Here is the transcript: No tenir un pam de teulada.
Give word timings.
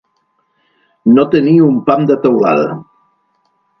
No 1.17 1.25
tenir 1.35 1.53
un 1.67 1.77
pam 1.91 2.07
de 2.13 2.17
teulada. 2.25 2.65